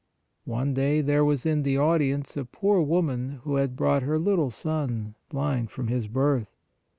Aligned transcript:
One 0.49 0.73
day 0.73 1.01
there 1.01 1.23
was 1.23 1.45
in 1.45 1.61
the 1.61 1.77
audience 1.77 2.35
a 2.35 2.43
poor 2.43 2.81
woman 2.81 3.39
who 3.43 3.57
had 3.57 3.75
brought 3.75 4.01
her 4.01 4.17
little 4.17 4.49
son 4.49 5.13
blind 5.29 5.69
from 5.69 5.89
his 5.89 6.07
birth. 6.07 6.55